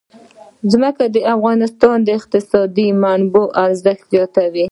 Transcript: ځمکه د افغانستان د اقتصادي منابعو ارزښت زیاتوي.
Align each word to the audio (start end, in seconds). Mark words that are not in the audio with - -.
ځمکه 0.71 1.03
د 1.15 1.17
افغانستان 1.35 1.97
د 2.03 2.07
اقتصادي 2.19 2.87
منابعو 3.03 3.53
ارزښت 3.65 4.05
زیاتوي. 4.13 4.59